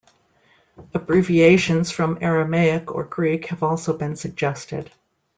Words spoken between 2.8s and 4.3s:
or Greek have also been